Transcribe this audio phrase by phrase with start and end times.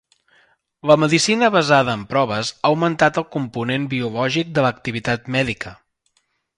[0.91, 5.81] La medicina basada en proves ha augmentat el component biològic de l'activitat mèdica.